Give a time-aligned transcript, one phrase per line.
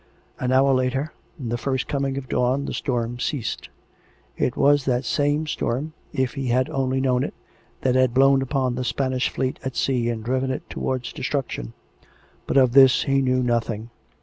[0.39, 3.67] An hour later, with the first coming of the dawn, the storm ceasdd.
[4.35, 7.35] (It was that same storm, if he had only known it,
[7.81, 11.73] that had blown upon the Spanish Fleet at sea and driven it towards destruction.
[12.47, 13.91] But of this he knew nothing.)